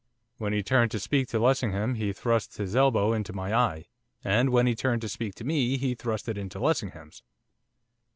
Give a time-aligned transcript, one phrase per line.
[0.39, 3.85] When he turned to speak to Lessingham, he thrust his elbow into my eye;
[4.23, 7.21] and when he turned to speak to me, he thrust it into Lessingham's.